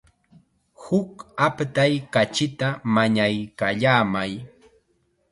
[0.83, 1.11] Huk
[1.45, 4.31] aptay kachita mañaykallamay.